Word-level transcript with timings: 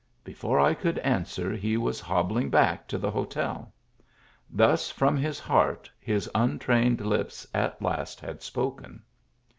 Before 0.23 0.59
I 0.59 0.73
could 0.73 0.97
answer 0.97 1.53
he 1.53 1.77
was 1.77 1.99
hobbling 1.99 2.49
back 2.49 2.87
to 2.87 2.97
the 2.97 3.11
hotel. 3.11 3.71
Thus 4.49 4.89
from 4.89 5.15
his 5.15 5.37
heart 5.39 5.91
his 5.99 6.27
untrained 6.33 7.01
lips 7.05 7.45
at 7.53 7.79
last 7.83 8.19
had 8.19 8.41
spoken. 8.41 9.03